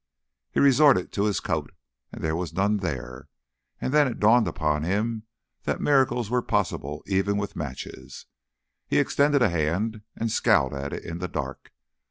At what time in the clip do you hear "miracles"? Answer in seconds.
5.79-6.27